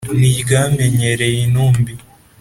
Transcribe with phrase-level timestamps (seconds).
[0.19, 1.93] Ni iryamenyereye intumbi